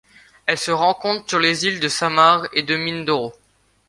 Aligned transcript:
Elle 0.47 0.57
se 0.57 0.71
rencontre 0.71 1.29
sur 1.29 1.37
les 1.37 1.65
îles 1.67 1.79
de 1.79 1.87
Samar 1.87 2.47
et 2.53 2.63
de 2.63 2.75
Mindoro. 2.75 3.33